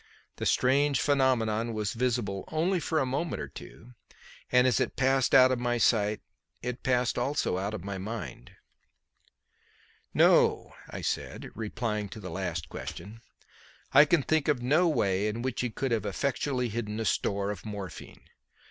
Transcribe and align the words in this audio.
The 0.37 0.47
strange 0.47 0.99
phenomenon 0.99 1.75
was 1.75 1.93
visible 1.93 2.45
only 2.47 2.79
for 2.79 2.97
a 2.97 3.05
moment 3.05 3.39
or 3.39 3.47
two, 3.47 3.93
and 4.51 4.65
as 4.65 4.79
it 4.79 4.95
passed 4.95 5.35
out 5.35 5.51
of 5.51 5.59
my 5.59 5.77
sight 5.77 6.21
it 6.63 6.81
passed 6.81 7.19
also 7.19 7.59
out 7.59 7.75
of 7.75 7.83
my 7.83 7.99
mind. 7.99 8.49
"No," 10.11 10.73
I 10.89 11.01
said, 11.01 11.51
replying 11.53 12.09
to 12.09 12.19
the 12.19 12.31
last 12.31 12.67
question; 12.67 13.21
"I 13.91 14.05
can 14.05 14.23
think 14.23 14.47
of 14.47 14.59
no 14.59 14.87
way 14.89 15.27
in 15.27 15.43
which 15.43 15.61
he 15.61 15.69
could 15.69 15.91
have 15.91 16.07
effectually 16.07 16.69
hidden 16.69 16.99
a 16.99 17.05
store 17.05 17.51
of 17.51 17.63
morphine. 17.63 18.21